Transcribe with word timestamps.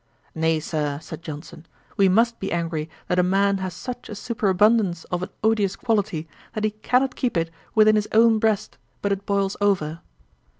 'Nay, 0.33 0.59
Sir, 0.59 0.97
(said 0.99 1.21
Johnson,) 1.21 1.67
we 1.95 2.09
must 2.09 2.39
be 2.39 2.51
angry 2.51 2.89
that 3.07 3.19
a 3.19 3.21
man 3.21 3.59
has 3.59 3.75
such 3.75 4.09
a 4.09 4.15
superabundance 4.15 5.03
of 5.11 5.21
an 5.21 5.29
odious 5.43 5.75
quality, 5.75 6.27
that 6.53 6.63
he 6.63 6.71
cannot 6.71 7.13
keep 7.15 7.37
it 7.37 7.51
within 7.75 7.95
his 7.95 8.07
own 8.11 8.39
breast, 8.39 8.79
but 9.03 9.11
it 9.11 9.27
boils 9.27 9.55
over.' 9.61 9.99